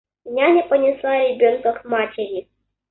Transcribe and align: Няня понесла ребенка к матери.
Няня 0.35 0.63
понесла 0.63 1.13
ребенка 1.27 1.73
к 1.73 1.85
матери. 1.85 2.47